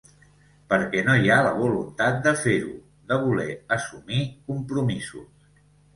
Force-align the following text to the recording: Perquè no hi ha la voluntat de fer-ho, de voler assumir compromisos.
Perquè 0.71 1.01
no 1.09 1.17
hi 1.25 1.29
ha 1.33 1.35
la 1.47 1.51
voluntat 1.57 2.17
de 2.29 2.33
fer-ho, 2.45 2.73
de 3.13 3.19
voler 3.27 3.49
assumir 3.77 4.27
compromisos. 4.49 5.29